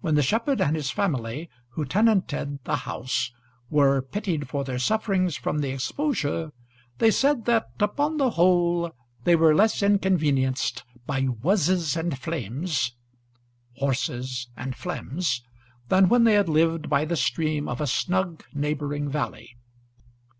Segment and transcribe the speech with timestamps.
[0.00, 3.30] When the shepherd and his family who tenanted the house
[3.70, 6.50] were pitied for their sufferings from the exposure,
[6.98, 8.90] they said that upon the whole
[9.22, 12.96] they were less inconvenienced by "wuzzes and flames"
[13.74, 15.42] (hoarses and phlegms)
[15.88, 19.56] than when they had lived by the stream of a snug neighbouring valley.